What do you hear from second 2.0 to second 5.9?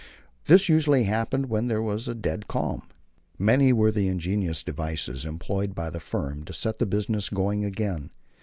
a dead calm. Many were the ingenious devices employed